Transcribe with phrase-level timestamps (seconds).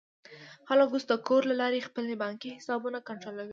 [0.67, 3.49] خلک اوس د کور له لارې خپل بانکي حسابونه کنټرولوي.